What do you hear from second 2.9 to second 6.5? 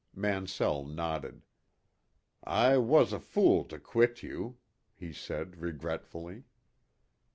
a fool to quit you," he said regretfully.